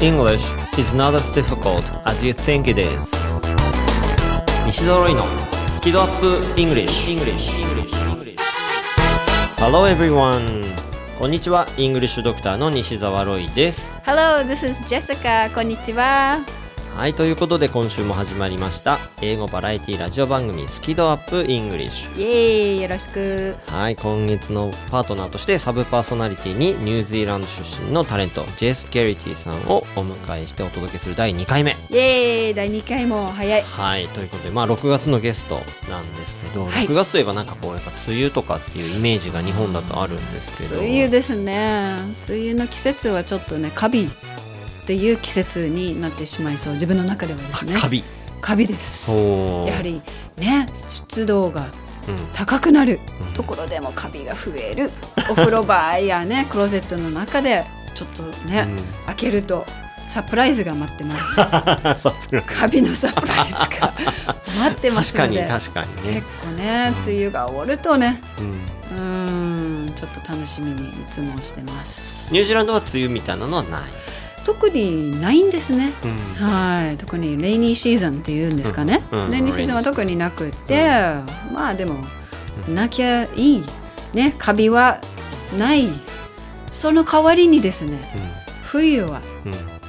[0.00, 0.44] English
[0.78, 3.10] is not as difficult as you think it is
[4.66, 5.24] 西澤ロイの
[5.70, 7.50] スキドアップ English, English.
[9.58, 10.64] Hello everyone
[11.18, 15.52] こんにちは English ドクターの西澤ロイです Hello, this is Jessica.
[15.54, 15.92] こんにち
[16.93, 16.99] は。
[16.99, 23.55] はいということで今週も始まりました英語バラエティラジオ番組スキドアップ English イエーイ、よろしく。
[23.67, 33.61] はい今月のパートナーとしてサブパーソナリティにニュージーランド出身のタレントジェス・ゲリティさんをお迎えしてお届けする第2回目イエーイ、第2回も早い。
[33.61, 41.97] はいということでまあ6月のゲストなんですけど、はい6月といえばなんかこうやっぱ梅雨とかっていうイメージが日本だとあるんですけど梅雨ですね。
[42.29, 44.09] 梅雨の季節はちょっとね、カビ
[44.89, 46.73] っていう季節になってしまいそう。
[46.73, 47.75] 自分の中ではですね。
[47.75, 48.03] カビ。
[48.41, 49.11] カビです。
[49.11, 50.01] やはり
[50.37, 51.67] ね、湿度が
[52.07, 52.17] うん。
[52.33, 53.33] 高くなるうん。
[53.33, 54.89] ところでもカビが増える。
[55.29, 58.67] お風呂場やね、 クローゼットの中でちょっとね、
[59.05, 59.63] 開けると
[60.07, 61.35] サプライズが待ってます。
[62.47, 63.93] カビのサプライズが
[64.59, 66.13] 待ってます確かのでに確かにね。
[66.15, 68.19] 結、構ね梅雨が終わるとね
[68.89, 72.33] うんちょっと楽しみにいつもしてます。
[72.33, 73.81] ニュージーランドは梅雨みたいなのはない、
[74.45, 75.91] 特にないんですね。
[76.03, 76.45] うん。
[76.45, 76.97] はい。
[76.97, 79.25] 特にレイニーシーズンっていうんですかね、うん。
[79.25, 79.31] うん。
[79.31, 80.85] レイニーシーズンは特になくて、
[81.53, 81.95] まあでも
[82.67, 83.63] なきゃいい
[84.13, 84.33] ね。
[84.37, 85.01] カビは
[85.57, 85.87] ない。
[86.71, 87.97] その代わりにですね
[88.63, 89.21] 冬は、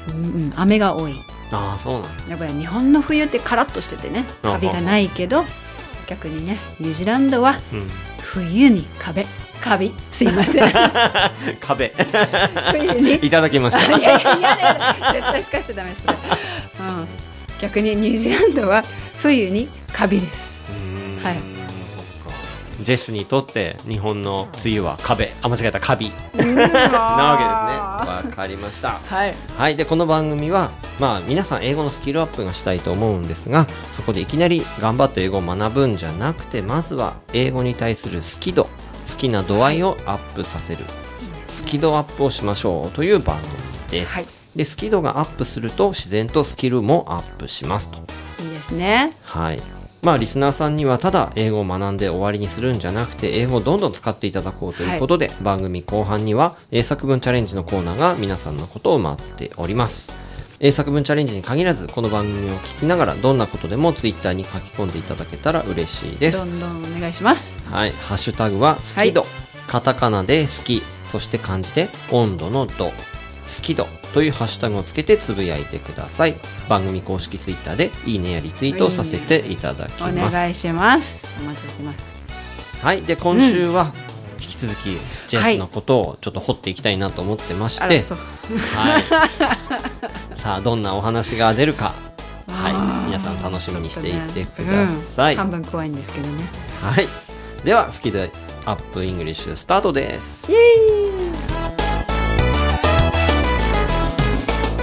[0.08, 0.52] うん。
[0.56, 1.14] 雨が多い。
[1.52, 2.30] ああそうなんですね。
[2.30, 5.44] やっぱり日本の冬ってカラッとしててねあカビがないけど
[6.06, 7.88] 逆にねニュージーランドはうん
[8.32, 9.26] 冬に壁。
[9.60, 9.92] カビ。
[10.08, 10.72] すいません。
[11.60, 11.92] 壁。
[12.70, 13.14] 冬に。
[13.26, 13.82] いただきました。
[13.98, 17.08] いやいやいや絶対使っちゃダメです、うん、
[17.60, 18.84] 逆にニュージーランドは
[19.18, 20.64] 冬にカビです。
[21.24, 21.59] はい
[22.82, 25.32] ジェスにとって日本の梅雨は壁。
[25.42, 25.80] あ間違えた。
[25.80, 26.12] カビ。
[26.34, 28.30] ななわけですね。
[28.30, 29.00] わかりました。
[29.04, 29.34] はい。
[29.56, 29.76] はい。
[29.76, 38.70] でこの番組はまあ皆さん英語のスキルアップがしたいと思うんですがそこでいきなり頑張って英語を学ぶんじゃなくてまずは英語に対する好き度好
[39.18, 40.84] きな度合いをアップさせる。
[41.46, 43.52] スキドアップをしましょうという番組
[43.90, 44.26] です、はい。
[44.54, 47.98] でスキドがアップすると自然とスキルもアップしますと。
[48.40, 49.12] いいですね。
[49.22, 49.79] はい。
[50.02, 60.12] まあリスナーさんにはただ英語を学んで終わりにするんじゃなくて英語をどんどん使っていただこうということで、番組後半には英作文チャレンジのコーナーが皆さんのことを待っております。
[60.62, 66.44] 英作文チャレンジに限らずこの番組を聞きながらどんなことでもツイッターに書き込んでいただけたら嬉しいですど。
[66.44, 67.92] んどんお願いしますはい。
[67.92, 69.24] ハッシュタグは好き度、
[69.66, 72.92] カタカナで好き、そして漢字で温度の度、
[73.56, 76.34] 好き度というハッシュタグをつけてつぶやいてください。
[76.68, 80.32] 番組公式ツイッターでいいねやリツイートをさせていただきおます。
[80.32, 82.14] 願いしますお待ちしてます
[82.82, 83.02] はい。
[83.02, 83.92] で、今週は
[84.40, 88.98] 引き続きジェスのことをちょっと掘っていきたいなと思ってまして、あらそうは
[90.34, 90.38] い。
[90.38, 91.92] さあ、どんなお話が出るか、
[92.48, 93.06] はい。
[93.06, 95.34] 皆さん楽しみにしていてください。
[95.34, 96.44] うん半分怖いんですけどね
[96.80, 97.06] はい。
[97.64, 98.30] では、スキル
[98.64, 100.50] アップイングリッシュスタートです。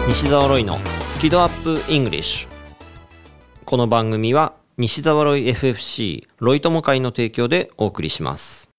[0.08, 0.78] 西澤ロイの
[1.10, 2.50] スキ度UPイングリッシュ。
[3.66, 8.70] この番組は西澤ロイ FFC ロイ友会の提供でお送りします。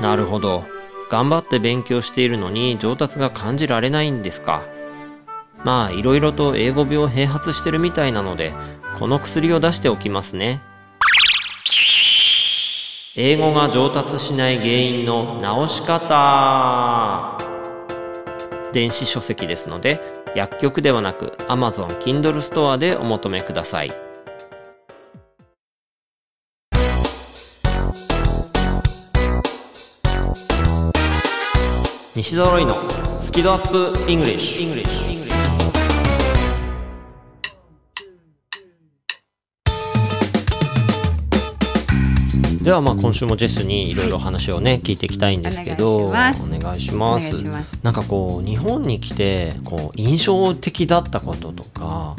[0.00, 0.64] なるほど。
[1.10, 4.62] 頑張って勉強しているのに上達が感じられないんですか。
[5.62, 8.54] まあ、いろいろと英語病併発してるみたいなので、
[8.98, 10.62] この薬を出しておきますね。
[13.16, 17.51] 英語が上達しない原因の直し方
[18.72, 20.00] 電子書籍ですので
[20.34, 23.92] 薬局ではなく Amazon Kindle ストアでお求めください。
[32.14, 32.76] 西揃いの
[33.20, 35.11] スキドアップイングリッシュ。
[42.62, 46.32] ではまあ今週もジェスにいろいろ話をね、聞いていきたいんですけどお願
[46.76, 47.44] いします。
[47.82, 52.14] なんかこう日本に来てこう印象的だったこととか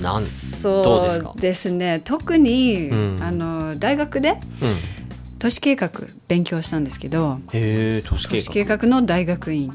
[0.00, 0.70] なんどうですか？
[0.72, 2.00] そうですね。
[2.02, 3.22] 特に、うん。
[3.22, 4.76] あの大学でうん。
[5.38, 5.90] 都市計画
[6.28, 8.86] 勉強したんですけど都市計画。
[8.86, 9.72] の大学院。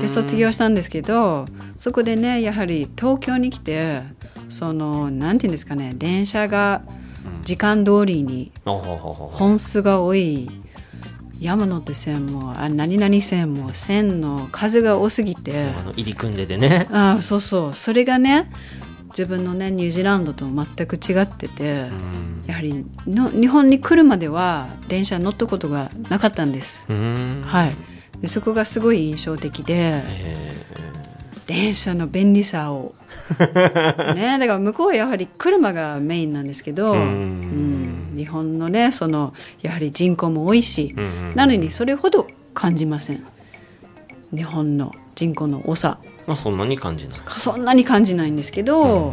[0.00, 1.46] で卒業したんですけど
[1.76, 4.02] そこでねやはり東京に来て
[4.48, 6.82] そのなんていうんですかね電車が
[7.42, 10.50] 時間通りに本数が多い
[11.40, 15.70] 山手線もあ何々線も線の数が多すぎて。
[15.70, 16.86] あの入り組んでてね。
[16.90, 17.74] あそうそう。
[17.74, 18.50] それがね
[19.08, 21.88] 自分のねニュージーランドと全く違ってて、
[22.46, 26.86] やはりの日本に来るまでは電車に乗ったことがなかったんです。
[26.90, 27.74] はい、
[28.20, 29.74] でそこがすごい印象的で。
[29.74, 30.04] へ
[31.50, 32.94] 電車の便利さを。
[34.14, 38.12] ねだから向こうはやはり車がメインなんですけど、ううん。
[38.12, 43.24] ん、日本のねそのやはり人口も多いし、うんうんなのにそれほど感じません。
[44.32, 45.98] 日本の人口の多さ。
[46.28, 47.18] まあそんなに感じない。
[47.38, 49.12] そんなに感じないんですけど、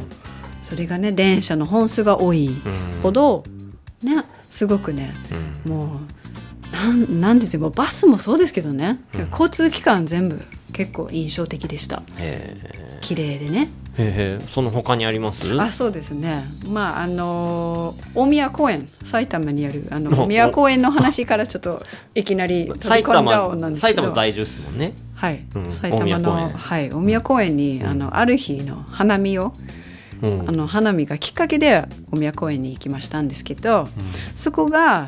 [0.61, 3.01] それがね電車の本数が多いうん。
[3.01, 3.45] ほど、
[4.03, 5.11] ねすごくね
[5.65, 5.71] うん。
[5.71, 7.61] もうなんなんですよ。
[7.61, 8.99] もうバスもそうですけどね、
[9.31, 10.39] 交通機関全部
[10.73, 12.03] 結構印象的でした。
[12.17, 12.55] へ
[13.01, 13.69] 綺麗でね。
[14.49, 15.41] その他にあります？
[15.59, 16.43] あそうですね。
[16.67, 21.81] まああの大宮公園埼玉にあるあのお大宮公園の話からちょっと
[22.13, 24.03] いきなり飛び埼込んじゃおうな玉んですけど。
[24.03, 24.93] 埼玉在住ですもんね。
[25.15, 25.71] はい、うん。
[25.71, 26.91] 埼玉のはい。
[26.91, 29.53] 大宮公園に、あのある日の花見を
[30.21, 30.47] うん。
[30.47, 33.87] あの花見がきっかけで大宮公園に行きましたんですけど、
[34.35, 35.07] そこが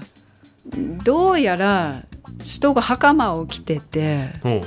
[1.04, 2.06] どうやら
[2.44, 4.50] 人が袴を着ててう。
[4.50, 4.62] ん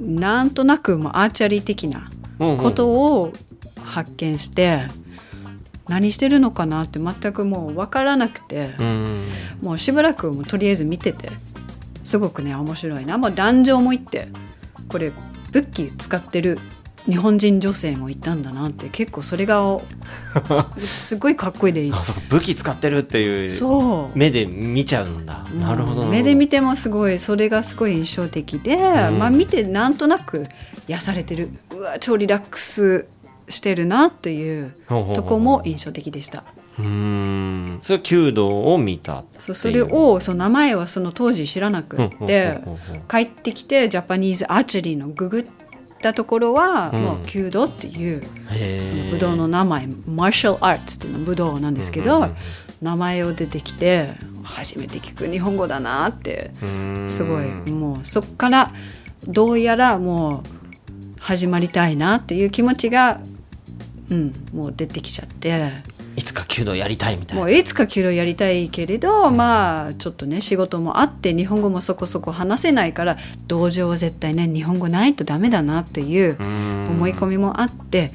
[0.00, 3.32] なんとなくもうアーチャリー的なことを
[3.82, 4.88] 発見して、
[5.88, 9.24] 何してるのかなって全くもう分からなくて、うん
[9.60, 11.30] もうしばらくもうとりあえず見てて
[12.04, 14.28] すごくね面白いな、まあ、壇上も行って
[14.88, 15.12] これ
[15.52, 16.58] 武器使ってる
[17.08, 19.80] 日本人女性もいたんだなって結構それが
[20.78, 25.44] すごいかっこいいでいいあそ武器使ってるっていうそう目で見ちゃうんだ。
[25.58, 26.06] なるほど。
[26.06, 26.52] 目で見て。
[26.52, 30.46] てもすごいそれがすごい印象的で、まあ見てなんとなく
[30.86, 33.06] 癒されてるうわ超リラックス
[33.48, 36.44] してるなというとこも印象的でした。
[36.78, 37.78] うーん。
[37.80, 39.24] それは弓道を見た。
[39.30, 42.58] そうそれをその名前はその当時知らなくうんって
[43.10, 45.46] 帰ってきてジャパニーズアーチェリーのググっ
[46.02, 47.02] たところはうん。
[47.02, 48.20] もう弓道っていう。
[48.84, 52.28] その武道の名前マーシャルアーツっていうの武道なんですけど
[52.82, 54.12] 名前を出てきて
[54.42, 56.50] 初めて聞く日本語だなって
[57.08, 58.72] すごいもうそっから
[59.26, 63.20] どうやらもう始まりたいなっていう気持ちが
[64.10, 65.70] うんもう出てきちゃって
[66.16, 67.42] いつか弓道やりたいみたいな。
[67.44, 73.16] もういつか給料やりたいけれどまあちょっとね仕事もあって日本語もそこそこ話せないから
[73.46, 78.12] 道場は絶対ね日本語ないとダメだなっていう思い込みもあって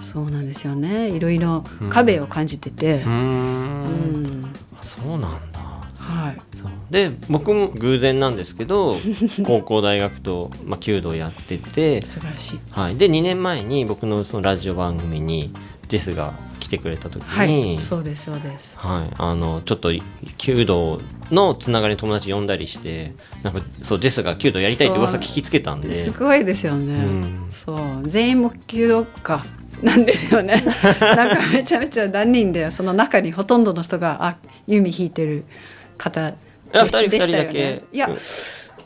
[0.00, 4.52] そうなんですよねいろいろ壁を感じててうんん。
[4.80, 5.60] そうなんだ。
[5.96, 6.42] はい
[6.90, 8.96] で僕も偶然なんですけど
[9.46, 12.58] 高校大学と、まあ、弓道やってて、素晴らしい。
[12.70, 15.54] はい、で2年前に僕のそのラジオ番組に
[15.88, 18.78] ジェスが来てくれた時はに、い、そうですそうです。
[18.78, 19.92] はい、あのちょっと
[20.38, 26.94] 弓道のつながりの友達呼んだりしてなんかそうジェスが弓道やりたいって噂聞きつけたんですごいですよね。
[26.94, 29.44] うんそう全員も弓道家
[29.82, 30.64] なんですよね。
[31.00, 34.36] なんかめちゃめちゃ何人でその中にほとんどの人があ
[34.66, 35.44] 弓引いてる
[35.98, 37.80] 方でしたよ二人だけね。
[37.92, 38.16] いやうん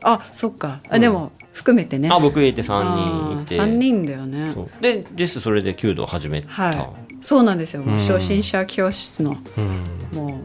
[0.02, 2.08] あそっかあでも含めてね。
[2.12, 4.54] あ僕入れて3人いて3人だよね。
[4.80, 7.05] でジェスそれで弓道を始めた、はい。
[7.20, 7.82] そうなんですよ。
[7.82, 7.98] もううん。
[7.98, 10.18] 初心者教室のうん。
[10.18, 10.40] も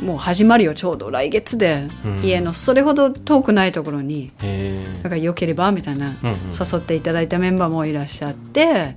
[0.00, 2.22] うもう始まるよちょうど来月で、うん。
[2.22, 6.36] 家のそれほど遠くないところにへだから良ければみたいな、うんうん。
[6.50, 8.94] 誘っていただいたメンバーもいらっしゃって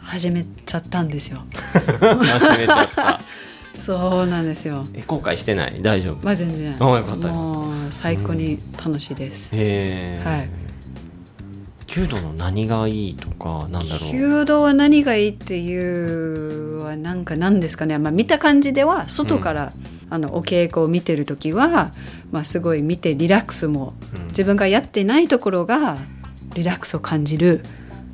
[0.00, 1.44] 始めちゃったんですよ。
[1.54, 3.20] え始めちゃった。
[3.74, 4.86] そうなんですよ。
[4.94, 5.80] え後悔してない？
[5.80, 6.24] 大丈夫？
[6.24, 6.76] まあ全然。
[6.78, 10.48] あよかったよもう最高に楽しいです、へえ、はい
[11.96, 14.10] 弓道の何がいいとかなんだろう。
[14.10, 19.72] 弓道は何がいいっていうはなんか何ですかね、まあ、見た感じでは外から、
[20.10, 21.92] あのお稽古を見てる時は、
[22.32, 24.26] まあ、すごい見てリラックスも、うん。
[24.28, 25.98] 自分がやってないところが
[26.54, 27.62] リラックスを感じる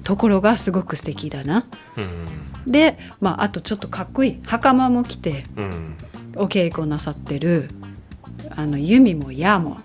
[0.04, 1.64] ところがすごく素敵だな。
[1.96, 2.70] うん。
[2.70, 4.40] で、まあ、あとちょっとかっこいい。
[4.44, 5.96] 袴も着てうん。
[6.37, 7.70] お稽古なさってる。
[8.50, 9.78] あの弓も矢も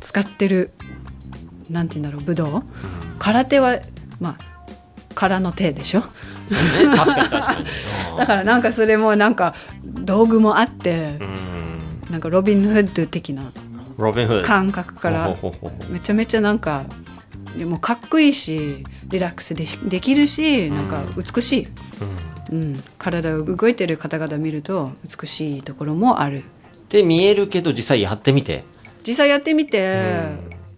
[0.00, 0.70] 使ってる
[1.70, 2.62] なんて言うんだろう武道？
[3.18, 3.78] 空手は
[4.20, 4.44] まあ
[5.14, 6.00] 空の手でしょ？
[6.00, 6.06] ね。
[6.96, 7.66] 確かに確かに。
[8.18, 9.54] だからなんかそれもなんか
[9.84, 12.10] 道具もあってうん。
[12.10, 13.44] なんかロビン・フッド的な
[14.44, 15.36] 感覚から
[15.88, 16.84] めちゃめちゃなんか
[17.56, 21.68] でもかっこいいしリラックスでしできるしなんか美しい、
[22.50, 22.58] うん。
[22.58, 26.44] うん、体を動いてる方々見ると美しいところもある。
[26.90, 28.64] で見えるけど実際やってみて。
[29.04, 30.22] 実際やってみて、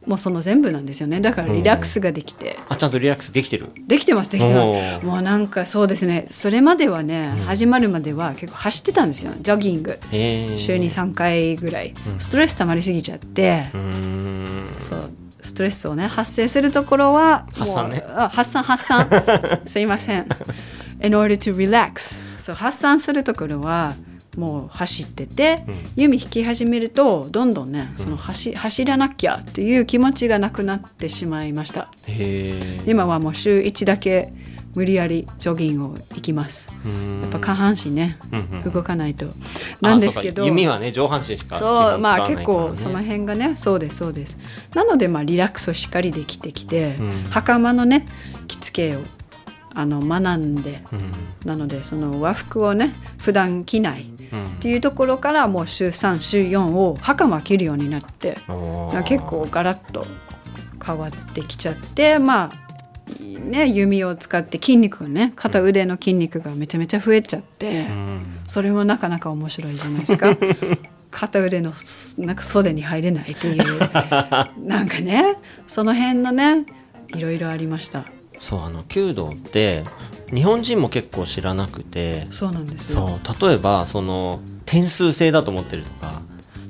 [0.06, 1.20] もうその全部なんですよね。
[1.20, 3.66] だからリラックスができて、あちゃんとリラックスできてる？
[3.86, 5.04] できてますできてます。
[5.04, 6.26] もうなんかそうですね。
[6.30, 9.32] それまではね、始まるまでは結構走ってたんですよ。
[9.40, 9.98] ジョギング。
[10.58, 14.74] 週に3回ぐらい、ストレス溜まりすぎちゃって、うーん。
[14.78, 15.10] そう。
[15.40, 18.04] ストレスをね発生するところはもう発散ね。
[18.08, 19.08] あ発散発散。
[19.66, 20.26] すいません。
[21.02, 23.94] In order to relax そう発散するところは
[24.36, 25.74] もう走ってて、うん。
[25.96, 31.90] 弓引き始めるとどんどんねその走走らなきゃっていう気持ちがなくなってしまいました。
[32.86, 34.32] 今はもう週1だけ
[34.74, 36.70] 無理やりジョギングを行きます。
[36.84, 37.22] うん。
[37.22, 38.72] やっぱ下半身ねうんうん。
[38.72, 39.26] 動かないと。
[39.80, 44.38] なんですけど弓はね上半身しかそうまあ結構その辺がねそうですそうです。
[44.74, 47.24] なのでまあリラックスをしっかりできてきて、うん。
[47.30, 48.06] 袴のね
[48.48, 49.00] 着付けを
[49.76, 50.82] あの学んで。
[50.92, 51.12] うん。
[51.44, 54.56] なのでその和服をね普段着ないっうん。
[54.58, 58.38] ていうところからもう週3週4を袴着るようになって
[59.04, 60.06] 結構ガラッと
[60.84, 62.66] 変わってきちゃってまあ
[63.22, 68.20] ね弓を使って筋肉がね肩腕の筋肉がめちゃめちゃ増えちゃって、うん。
[68.48, 70.36] それもなかなか面白いじゃないですか。
[71.12, 71.70] 片腕の
[72.18, 73.64] なんか袖に入れないっていう。
[74.66, 76.66] なんかねその辺のね
[77.08, 78.04] いろいろありました
[78.40, 79.84] そうあの弓道って
[80.32, 82.26] 日本人も結構知らなくて。
[82.30, 83.20] そうなんですよ。
[83.24, 83.48] そう。
[83.48, 86.22] 例えばその点数制だと思ってるとか。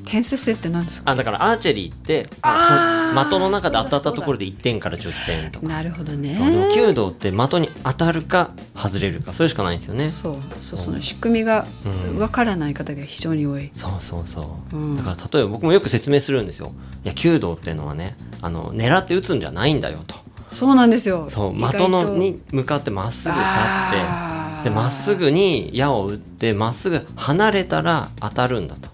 [0.05, 1.11] 点数制って何ですか？
[1.11, 5.67] あだからアーチェリーって的の中で当たったところで1点から10点とか。
[5.67, 6.39] なるほどね。
[6.77, 10.11] 弓道って的に当たるか外れるかそれしかないんですよね。
[10.11, 10.37] そう。
[10.63, 11.67] そうその仕組みが
[12.13, 12.21] うん。
[12.21, 14.97] わからない方が非常に多い、そうそうそう、うん。
[14.97, 16.71] だから例えば僕もよく説明するんですよ。
[17.05, 20.15] いや弓道っていうのはねあの狙って打つんじゃないんだよと
[20.57, 21.27] そうなんですよ。
[21.29, 28.89] そう的のに向かってまっすぐ立ってでまっすぐに矢を打ってまっすぐ離れたら当たるんだと。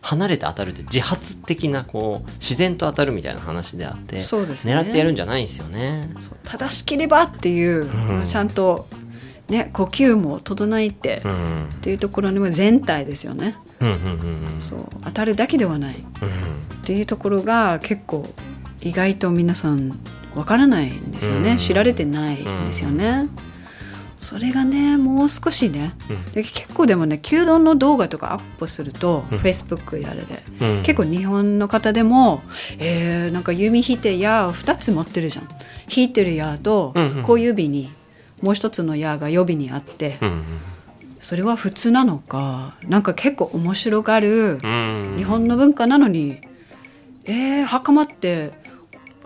[0.00, 4.74] 離れて当たるって自発的なこう自然と当たるみたいな話であってそうですね。
[4.74, 6.08] 狙ってやるんじゃないんですよね。
[6.44, 7.84] 正しければっていう、
[8.18, 8.24] うん。
[8.24, 8.86] ちゃんと
[9.48, 11.68] ね呼吸も整えて、っうん。
[11.82, 13.56] ていうところにも全体ですよね。
[13.80, 14.00] うんうんうん
[14.54, 14.62] うん。
[14.62, 15.96] そう当たるだけではない。
[15.96, 15.98] っ
[16.84, 18.24] ていうところが結構
[18.80, 19.98] 意外と皆さん
[20.34, 21.56] わからないんですよね、うん。
[21.58, 23.28] 知られてないんですよね、
[24.18, 25.92] それがねもう少しね、
[26.34, 29.38] 結構でもね弓道の動画とかアップすると、うん。
[29.38, 30.82] Facebook やれで、うん。
[30.82, 32.42] 結構日本の方でも、
[32.78, 35.48] えーなんか弓引いて矢を2つ持ってるじゃん。
[35.94, 37.22] 引いてる矢とうんうん。
[37.24, 37.88] 小指に
[38.42, 40.42] もう一つの矢が予備にあって、うん
[41.20, 45.14] それは普通なのかなんか結構面白がるうん。
[45.16, 46.38] 日本の文化なのに
[47.24, 48.52] えー、袴って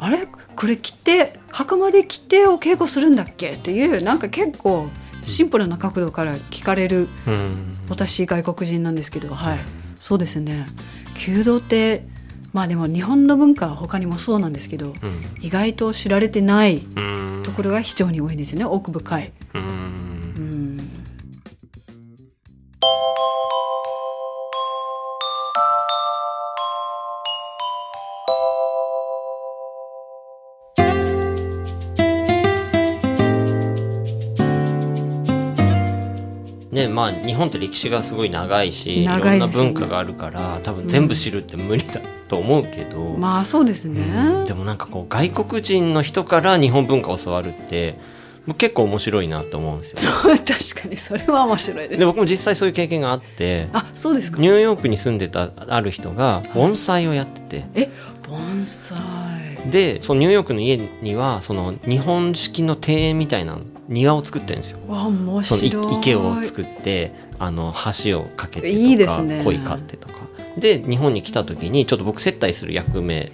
[0.03, 0.27] あれ？
[0.57, 3.53] これ着て袴で着てお稽古するんだっけ？
[3.53, 4.89] っていうなんか結構
[5.23, 7.77] シンプルな角度から聞かれるうん。
[7.89, 9.59] 私外国人なんですけどはい。
[10.01, 10.67] そうですね。
[11.15, 12.07] 弓道って
[12.53, 15.25] まあでも日本の文化は他にもそうなんですけどうん。
[15.41, 17.43] 意外と知られてないうん。
[17.45, 18.65] ところが非常に多いんですよね。
[18.65, 19.33] 奥深い。
[19.55, 20.12] うんうん
[36.87, 44.45] ねまあ日本って歴史がすごい長いしいろんな文化があるから多分全部知るって無理だと思うけど、まあそうですね。
[44.47, 47.99] でもなんかこう外国人の人から日本文化を教わるって
[48.47, 50.11] 僕結構面白いなと思うんですよ。
[50.47, 52.01] 確かにそれは面白いです。
[52.01, 54.49] で僕も実際そういう経験があってあそうですかニ。
[54.49, 57.91] ューヨークに住んでたある人が盆栽をやっててえ
[58.27, 58.99] 盆栽。
[59.71, 63.59] でそのニューヨークの家にはその日本式の庭園みたいな
[63.89, 64.79] 庭を作ってるんですよ。
[64.89, 65.93] わ面白い。
[65.93, 67.75] い池を作ってあの
[68.05, 69.43] 橋を架けてとかいいですね。
[69.45, 70.15] 鯉飼ってとか。
[70.57, 73.33] で日本に来た時にちょっと僕接待する役目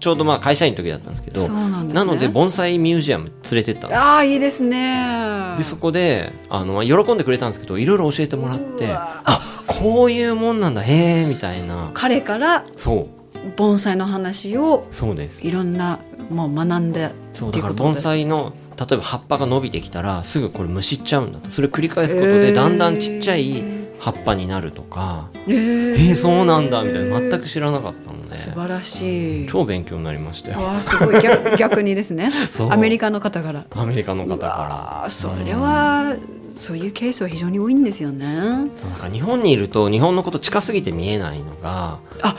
[0.00, 1.92] ちょうどまあ会社員の時だったんですけどなね。
[2.04, 5.54] ので盆栽ミュージアム連れてったんですああいいですね。
[5.56, 11.90] でそこであのまあ喜んでくれたんですけどいろいろ教えてもらってあこういうもんなんだへえみたいな。
[11.94, 13.18] 彼からそう。
[13.56, 15.46] 盆栽の話をそうです。
[15.46, 16.00] いろんな
[16.30, 17.78] もう学んでそうっていうことで。
[17.80, 21.50] だから盆栽の例えば葉っぱが伸びてきたらすぐこれむしっちゃうんだと。
[21.50, 23.62] それ繰り返すことでだんだんちっちゃい
[23.98, 25.92] 葉っぱになるとかえー。
[25.94, 27.20] えー、そうなんだみたいな。
[27.20, 28.36] 全く知らなかったので。
[28.36, 29.46] 素晴らしい。
[29.46, 30.58] 超勉強になりましたよ。
[30.58, 31.20] わあすごい。
[31.20, 32.30] 逆逆にですね。
[32.70, 33.66] アメリカの方から。
[33.74, 36.14] アメリカの方うかわあそれは
[36.56, 38.26] そういうケースは非常に多いんですよね。
[38.26, 42.36] らそうなんか日本にいると日本のこと近すぎて見えないのがあ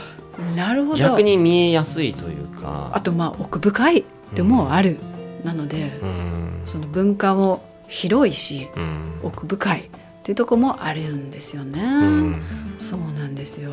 [0.56, 0.98] なるほど。
[0.98, 2.90] 逆に見えやすいというか。
[2.94, 4.04] あとまあ奥深い
[4.34, 4.98] でもある、
[5.44, 6.62] なのでうん。
[6.64, 9.18] その文化も広いしうん。
[9.22, 12.42] 奥深いっていうところもあるんですよね、うん。
[12.78, 13.72] そうなんですよ。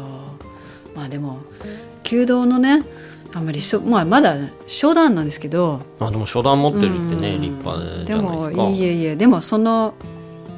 [0.95, 1.41] まあでも
[2.03, 2.83] 弓道のね
[3.33, 4.36] あんまりしょ、まあ、まだ
[4.67, 7.41] 初段なんですけどあでも初段持ってるってねうん。
[7.41, 8.69] 立派じでもゃないですか。
[8.69, 9.93] いえいえでもその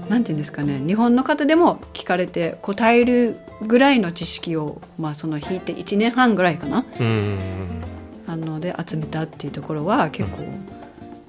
[0.08, 3.38] なんていうんですかね日本の方でも聞かれて答える
[3.68, 6.86] ぐらいの知識を、まあ、その引いて1年半ぐらいかな。
[7.00, 7.38] うん。
[8.28, 10.40] あので集めたっていうところは結構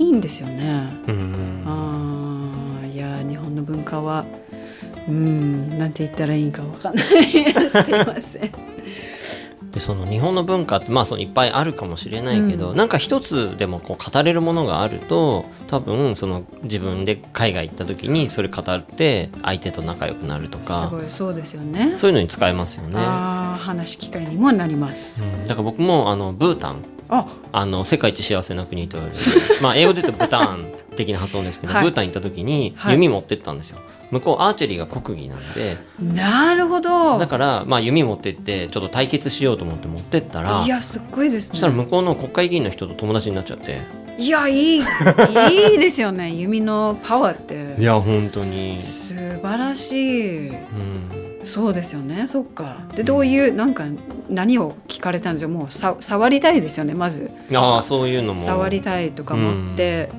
[0.01, 0.89] いいんですよね。
[1.07, 1.63] うん。
[1.67, 4.25] あーいや日本の文化は
[5.07, 7.07] うんなんて言ったらいいんかわかんない。
[7.69, 8.51] すいません。
[9.71, 21.93] でその日本の文化ってまあそのいっぱいあるかもしれないけど、なんか一つでもこう語れるものがあると多分その自分で海外行った時にそれ語って相手と仲良くなるとすかごいそうですよね。
[21.97, 22.99] そういうのに使えますよね。
[22.99, 25.45] ああ話す機会にもなります、うん。
[25.45, 27.27] だから僕もあのブータンあ。
[27.53, 29.23] あの世界一幸せな国と言われる。
[29.61, 31.83] まあ英語で言うとブターン的な発音ですけど、はい。
[31.85, 32.95] ブータン行った時にはい。
[32.95, 33.79] 弓持ってったんですよ。
[34.11, 35.79] 向こうアーチェリーが国技なんで。
[36.01, 37.19] なるほど。
[37.19, 41.51] だからまあ弓持ってってちょっと対決しようと思って持ってったらいやすっごいですね。
[41.53, 43.81] そしたら向こうの国会議員の人と友達になっちゃって。
[44.19, 44.83] いやいいい
[45.77, 46.31] いですよね。
[46.31, 47.81] 弓のパワーって。
[47.81, 48.77] いや本当に。
[48.77, 50.49] 素晴らしい。
[50.49, 52.27] うんそうですよね。
[52.27, 52.87] そっか。
[52.95, 53.85] でどういうなんか
[54.29, 55.49] 何を聞かれたんですよ。
[55.49, 57.31] もうさ触りたいですよねまず。
[57.55, 58.39] ああそういうのも。
[58.39, 60.11] 触りたいとか持って、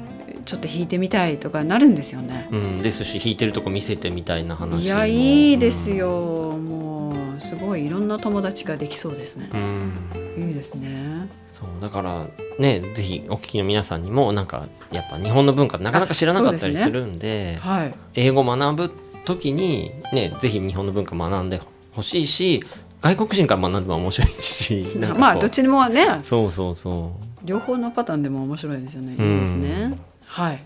[0.45, 2.47] ちょっと弾いてみたいとかなるんですよね。
[2.51, 9.49] うん、ですし弾いてるとこ見せてみたいな話いやいいですよ、もうすごいいろんな友達ができそうですね。
[9.53, 11.29] う、ん、いいですね。
[11.53, 12.25] そうだから
[12.57, 17.93] ねぜひお聞きの皆さんにもなんかやっぱ日本の文化なかなか知らなかったりするんではい。
[18.15, 21.61] 英語学ぶ時にねぜひ日本の文化学んで
[21.93, 22.63] ほしいし
[23.01, 24.85] 外国人から学んでも面白いし
[25.17, 26.19] まあどっちにもね。
[26.23, 27.11] そうそうそ
[27.43, 29.15] 両方のパターンでも面白いですよね。
[29.17, 29.33] うん。
[29.33, 29.91] いいですね。
[30.27, 30.63] はい。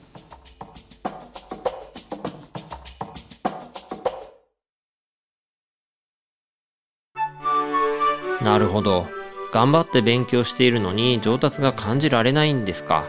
[8.41, 9.07] うなるほど。
[9.53, 13.05] 頑張って勉強しているのに上達が感じられないんですか。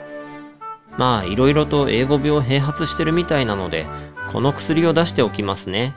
[0.96, 3.86] まあいろいろと英語病併発してるみたいなので
[4.30, 5.95] この薬を出しておきますね。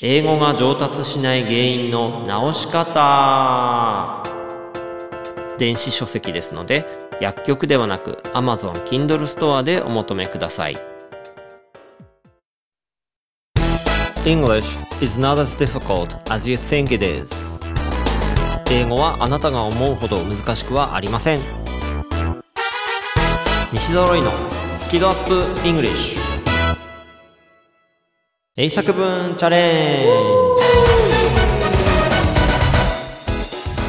[0.00, 4.22] 英語が上達しない原因の直し方。
[5.58, 6.84] 電子書籍ですので
[7.20, 10.78] 薬局ではなく Amazon Kindle ストアでお求めください。
[14.24, 17.58] English is not as difficult as you think it is.
[18.70, 21.38] 英語はあなたが思うほど難しくはありません。
[23.72, 24.30] 西ドロイの
[24.88, 26.20] スキドアップイングリッシュ。
[28.56, 30.08] 英作文チャレンジ。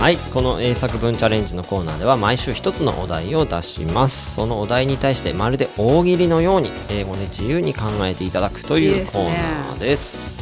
[0.01, 4.35] はいこの英作文チャレンジのコーナーでは毎週一つのお題を出します。
[4.35, 10.38] そのお題に対してまるで大喜利のように英語で自由に考えていただくというコーナーです。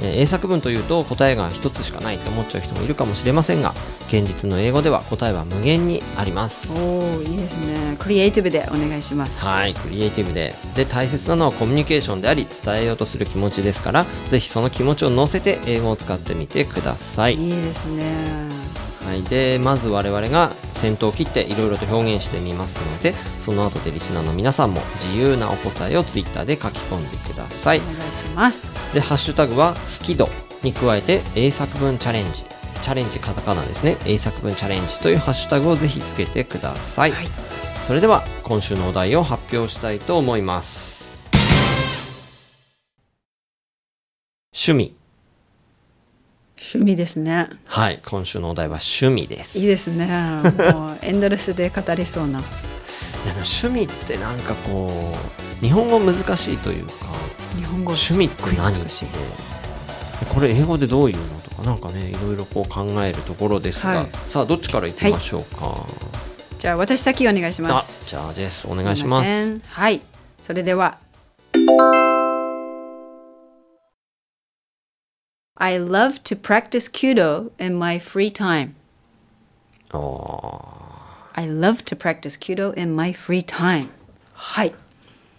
[0.00, 3.74] えー英作文というと答えが一つしかないと思っちゃう人もいるかもしれませんが
[4.08, 10.54] 現実の英語では答えは無限にありますおおいいですねクリエイティブでお願いしますはい、クリエイティブで。
[10.74, 17.34] で、大切なのはコミュニケーションであり、伝えようとする気持ちですから、ぜひその気持ちを乗せて英語を使ってみてください。
[17.34, 18.04] いいですね
[19.06, 27.78] はい、で、まず我々が先頭を切っていろいろと表現してみますので、その後でリスナーの皆さんも自由なお答えをツイッターで書き込んでください。
[27.78, 30.28] お願いしますで、ハッシュタグは好き度
[30.62, 32.44] に加えて英作文チャレンジ。
[32.82, 33.96] チャレンジカタカナですね。
[34.06, 37.12] 英作文チャレンジというハッシュタグをぜひつけてください。
[37.12, 41.24] はいそれでは今週のお題を発表したいと思います。
[44.52, 45.05] 趣味。
[46.58, 47.50] 趣味ですね。
[47.66, 49.58] はい、今週のお題は趣味です。
[49.58, 50.06] いいですね。
[50.72, 52.40] もうエンドレスで語りそうな。
[53.26, 54.90] 趣味ってなんかこ
[55.60, 56.92] う日本語難しいというか
[57.56, 59.06] 日本語趣味って何すっごい難しい。
[60.32, 64.06] これ英語でどういうのとかなんかねいろいろこう考えるところですが、はい。
[64.28, 65.84] さあどっちからいきましょうか、
[66.58, 68.66] じゃあ私先お願いしまあすじゃあです。
[68.66, 69.60] お願いします。
[69.66, 70.00] はい。
[70.40, 70.98] それでは
[75.66, 78.74] I love to practice kudo in my free time.
[79.92, 80.62] お
[81.32, 83.88] I love to practice kudo in my free time.
[84.32, 84.68] はい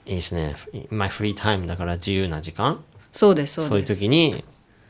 [0.05, 0.57] ーいいですね。
[0.89, 2.83] My free time だから自由な時間。
[3.13, 3.69] そうですそうです。
[3.69, 4.43] そういう時に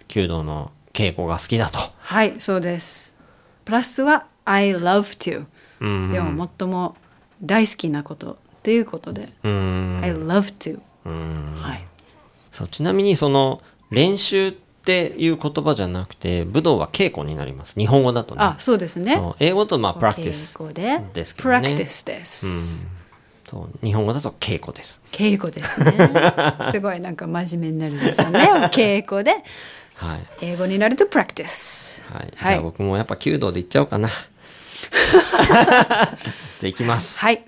[0.08, 1.78] 弓道の稽古が好きだと。
[2.00, 3.16] はいそうです。
[3.64, 5.46] プラスは I love to
[5.82, 6.10] うん。
[6.10, 6.98] でも最も
[7.44, 10.00] 大好きなことということで、うん。
[10.02, 11.62] I love to うん。
[11.62, 11.86] はい。
[12.52, 17.80] そうちなみにその練習っていう言葉じゃなくて武道は稽古になります。
[17.80, 18.44] 日本語だとね。
[18.44, 19.20] あそうですね。
[19.40, 21.02] 英語だとまあプラクティスで。
[21.14, 21.70] ですけどね。
[21.70, 22.88] practice です、
[23.46, 23.86] そう。
[23.86, 25.02] 日本語だと稽古です。
[25.12, 25.94] 稽古ですね。
[26.72, 28.50] すごいなんか真面目になるんですよね。
[28.72, 29.44] 稽古で。
[29.96, 32.22] はい、英語になると practice はい。
[32.22, 32.48] はい。
[32.50, 34.10] じゃあ僕もやっぱ弓道でいっちゃおうかな。
[34.10, 34.18] じゃ
[36.64, 37.20] あいきます。
[37.20, 37.44] はい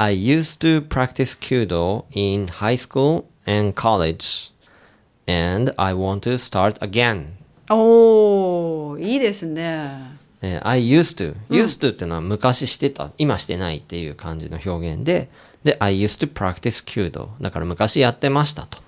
[0.00, 4.50] I used to practice Kyudo in high school and college,
[5.28, 7.32] and I want to start again.
[7.68, 9.84] おーいいですね
[10.40, 11.36] えー I used to。
[11.50, 15.28] used to っていうのは昔してた、今してないっていう感じの表現で、
[15.64, 17.28] で、I used to practice 弓道。
[17.38, 18.78] だから昔やってましたと。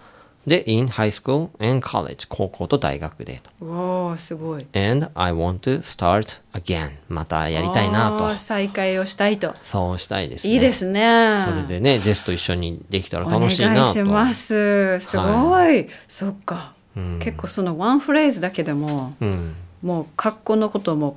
[0.46, 2.26] で、in high school and college。
[2.28, 3.66] 高校と大学でと。
[3.66, 6.92] わあすごい and I want to start again.
[7.08, 8.36] またやりたいなと。
[8.36, 10.54] 再会をしたいとそうしたいですね。
[10.54, 13.92] いいですねそれでね、ジェスと一緒にできたらお願い楽しいなと。
[13.92, 16.74] しますすごい、そっか、
[17.20, 19.54] 結構そのワンフレーズだけでも、うん。
[19.82, 21.16] もう過去のことも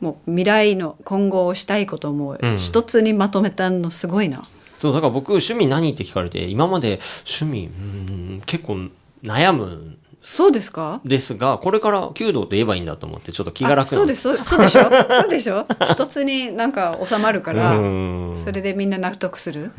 [0.00, 4.42] もう未来の今後をしたいこともん一つにまとめたのすごいな、
[4.84, 8.90] そう、だから僕、趣味何って聞かれて、今まで趣味、うん、結構
[9.22, 11.00] 悩むんそうですか？
[11.06, 14.20] ですが、これから弓道と言えばいいんだと思って、ちょっと気が楽あそうです。
[14.20, 14.90] そうそうでしょ？
[15.08, 15.66] そうでしょ？
[15.90, 18.36] 一つになんか収まるからうん。
[18.36, 19.72] それでみんな納得する、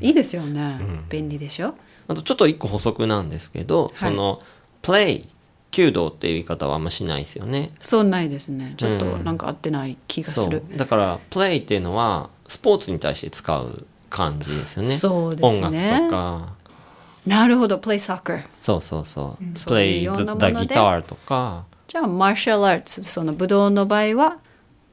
[0.00, 1.74] いいですよね、便利でしょ？
[2.06, 4.40] あとちょっと一個補足なんですけど、その、
[4.82, 5.26] play、
[5.72, 7.70] 弓道っていう言い方はあんましないですよね。
[7.80, 8.74] そうないですね。
[8.76, 10.62] ちょっとなんか合ってない気がする、。
[10.76, 14.88] だから、play っていうのは、スポーツに対して使う感じですよね。
[14.94, 15.66] そうですね。
[15.66, 16.52] 音楽とか、
[17.26, 17.78] なるほど。
[17.78, 19.58] Play soccer そうそうそう。
[19.58, 24.38] そういう play the, な the guitar とか、じゃあマーシャルアーツその武道の場合は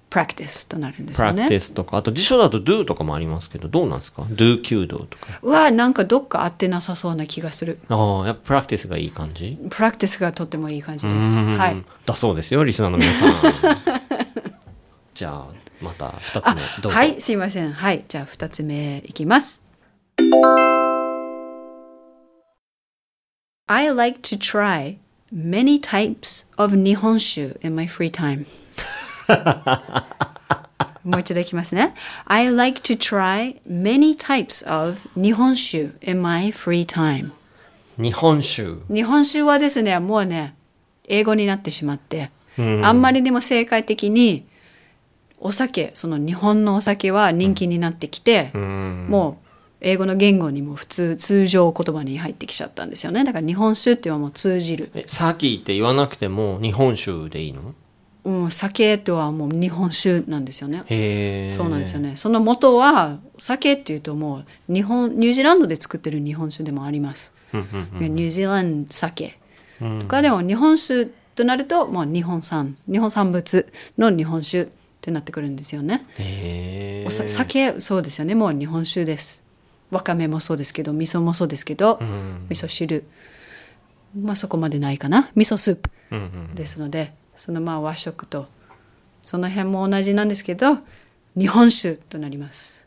[0.10, 1.46] practice となるんですよね。
[1.46, 5.40] practice とか、あと辞書だと do とかもありますけど、どうなんですか ?do 弓道とか。
[5.44, 7.78] うわなんかどっか合ってなさそうな気がする。
[7.90, 9.60] ああ、やっぱ practice がいい感じ？
[9.70, 11.46] プラクティスがとってもいい感じです。
[11.46, 11.58] うん。
[11.58, 11.84] はい。
[12.06, 13.34] だそうですよ、リスナーの皆さん。
[15.14, 15.48] じゃあ、
[15.82, 16.98] また二つ目、どうぞ。
[16.98, 17.74] はいすいません。
[17.74, 19.64] はいじゃあ2つ目いきます。
[23.68, 24.98] I like to try
[25.34, 28.46] many types of 日本酒 in my free time.
[31.04, 31.96] もう一度いきますね。
[32.26, 37.32] I like to try many types of 日本酒 in my free time.
[37.98, 38.84] 日本酒。
[38.94, 40.54] 日本酒はですねもうね
[41.08, 44.46] 英語になってしまって、あんまりでも正解的に
[45.42, 49.48] お酒その日本のお酒は人気になってきて、もう
[49.82, 53.24] 英語の言語にも普通通常言葉に入ってきちゃったんですよね。
[53.24, 57.74] だから日本酒っていうのはもう通じる、え、サーキーって言わなくても日本酒でいいの？
[58.24, 61.50] うん、酒とはもう日本酒なんですよね。
[61.50, 62.16] そうなんですよね。
[62.16, 69.40] その元は酒っていうともう日本ニュージーランドで作ってる日本酒でもあります、ニュージーランド酒。
[70.00, 73.66] とかでも日本酒となるともう日本産日本産物
[73.98, 74.70] の日本酒
[75.02, 76.06] ってなってくるんですよね。
[77.08, 78.36] おさ酒そうですよね。
[78.36, 79.42] もう日本酒です。
[79.90, 82.00] わかめもそうですけど味噌もそうですけど、
[82.50, 83.04] 味噌汁。
[84.16, 85.32] まあそこまでないかな。
[85.34, 85.90] 味噌スープ
[86.54, 88.48] ですので、そのまあ和食と
[89.24, 90.78] その辺も同じなんですけど
[91.36, 92.86] 日本酒となります。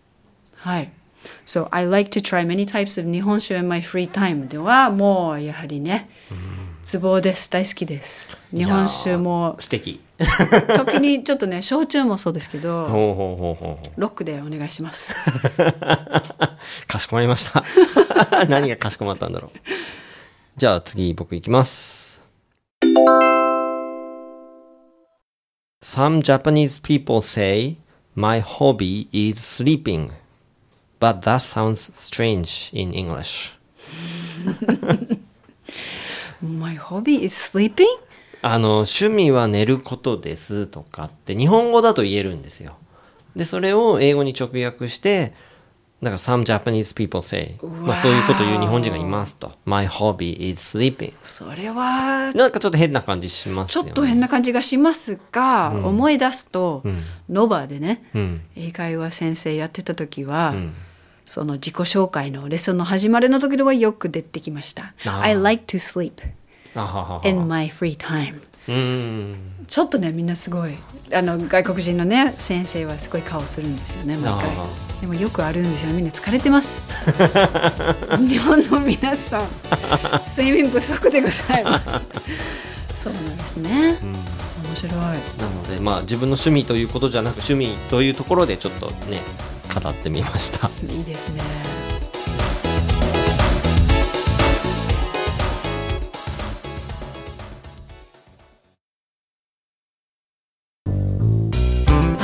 [0.55, 0.93] はい
[1.47, 6.09] So I like to try many types of 日本酒 in my free time ではもうやはりね
[6.83, 10.01] ツボです大好きです日本酒も素敵。
[10.77, 15.15] 特にちょっとね 焼酎もそうですけどほうほうほうほうほロックでお願いします
[15.59, 15.63] う。
[16.87, 17.65] かしこまりました。
[18.49, 19.59] 何がかしこまったんだろう。
[20.57, 22.23] じゃあ次僕いきます。
[25.83, 27.77] Some Japanese people say
[28.15, 30.11] my hobby is sleeping,
[31.01, 33.57] but that sounds strange in English.
[36.41, 37.87] My hobby is sleeping?
[38.43, 42.77] あの、趣味は寝ることですとかって日本語だと言えるんですよ。
[43.35, 45.33] で、それを英語に直訳して、
[46.05, 49.53] だから some Japanese people say, まあそういうこと言う日本人がいますと。
[49.65, 51.15] My hobby is sleeping.
[51.23, 53.89] それはなんかちょっと変な感じしますよね。
[53.89, 56.83] ちょっと変な感じがしますが、思い出すと、
[57.29, 60.55] ノバでね、ん英会話先生やってた時は、
[61.25, 64.95] その自己紹介のレッスンの始まりの時ではよく出てきました。
[65.21, 66.13] I like to sleep
[67.29, 68.41] in my free time.
[68.67, 70.75] ちょっとねみんなすごい
[71.13, 74.57] あの外国人のね先生はすごい顔するんですよね毎回。
[74.57, 74.67] あ
[75.01, 76.81] でもよくあるんですよみんな疲れてます。
[78.27, 79.49] 日本の皆さん
[80.27, 81.85] 睡眠不足でございます。
[82.97, 84.95] そうなんですね、面白い。
[84.95, 89.21] なので、まあ自分の趣味ということじゃなく趣味というところでちょっとね、
[89.75, 90.71] 語ってみました。
[90.91, 91.84] いいですね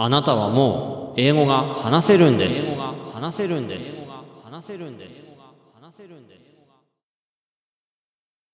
[0.00, 2.80] あなたはもう英語が話せるんです。
[3.12, 4.08] 話せるんです
[4.44, 5.40] 話せるんです。
[5.74, 6.64] 話せるんです。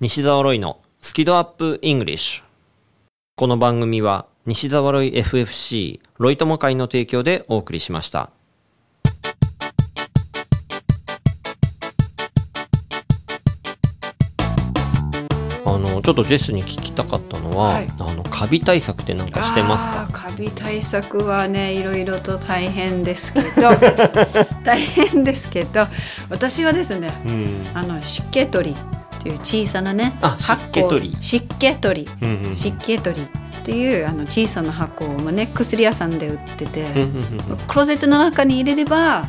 [0.00, 2.44] 西澤ロイのスキドアップイングリッシュ。
[3.36, 8.30] この番組は西澤ロイ FFC ロイ友会の提供でお送りしました。
[16.04, 17.88] ちょっとジェスに聞きたかったのは、はい。
[17.98, 20.06] あのカビ対策ってなんかしてますか？
[20.12, 23.70] カビ対策はねいろいろと大変ですけど
[24.64, 25.86] 大変ですけど
[26.28, 27.66] 私はですねうん。
[27.74, 31.10] あの湿気取りっていう小さなねあ湿気取り。
[31.16, 32.10] 箱湿気取り。
[32.20, 32.54] うんうんうん。
[32.54, 33.22] 湿気取り
[33.58, 39.26] っていうあの小さな箱をね薬屋さんで売ってて、うんうんうんクローゼットの中に入れれば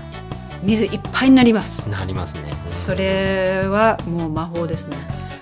[0.61, 1.88] 水いっぱいになります。
[1.89, 2.53] なりますね。
[2.69, 4.97] それはもう魔法ですね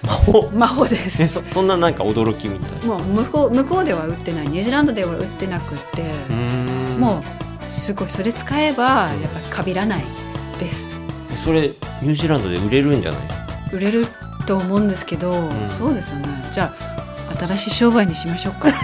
[0.06, 0.50] 魔法。
[0.54, 2.86] 魔法でえすそそんななんか驚きみたいな。
[2.96, 4.48] もう向こう向こうでは売ってない。
[4.48, 6.04] ニュージーランドでは売ってなくって、
[7.00, 7.24] もう
[7.72, 8.10] すごい。
[8.10, 10.04] それ使えばやっぱりかびらない
[10.60, 10.98] です。
[11.36, 13.22] それニュージーランドで売れるんじゃない？
[13.72, 14.06] 売れる
[14.46, 15.50] と思うんですけど、ん。
[15.70, 16.28] そうですよね。
[16.52, 16.74] じゃ
[17.32, 18.68] あ新しい商売にしましょうか。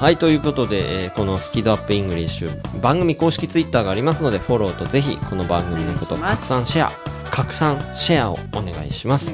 [0.00, 2.80] はいということで、えーこのスキドアップイングリッシュ。
[2.80, 6.48] 番組公式ツイッターがありますのでフォローとぜひこの番組のことをお願いします。
[6.48, 9.32] 拡散シェア拡散シェアをお願いします。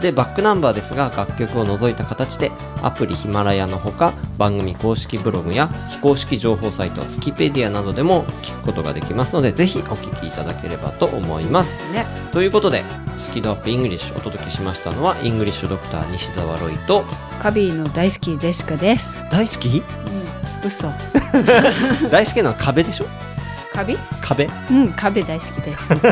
[0.00, 11.80] でバックナンバーですが楽曲を除いた形でアプリヒマラヤのほか番組公式ブログや非公式情報サイトスキペディアなどでも聞くことができますのでぜひお聞きいただければと思います。
[11.92, 12.06] ね。
[12.32, 12.84] ということで
[13.16, 17.04] スキ度UPイングリッシュお届けしましたのはイングリッシュドクター西澤ロイと
[17.40, 19.68] カビの大好きジェシカです、大好き？
[19.68, 20.88] うん、嘘。
[22.10, 23.06] 大好きなのは壁でしょ？
[23.72, 24.48] カビ壁？
[24.70, 25.94] うんカビ大好きです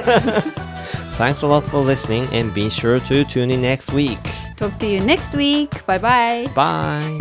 [1.17, 4.21] Thanks a lot for listening and be sure to tune in next week.
[4.57, 7.19] Talk to you next week bye bye Bye.